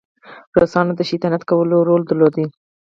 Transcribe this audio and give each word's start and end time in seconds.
روسانو 0.59 0.91
د 0.95 1.01
شیطانت 1.09 1.41
کولو 1.49 1.77
رول 1.87 2.01
درلود. 2.05 2.35